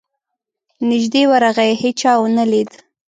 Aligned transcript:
نیژدې 0.89 1.23
ورغی 1.31 1.71
هېچا 1.81 2.13
ونه 2.19 2.45
لید. 2.51 2.71